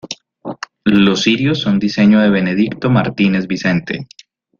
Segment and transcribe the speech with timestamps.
[0.83, 4.07] Los cirios son diseño de Benedicto Martínez Vicente.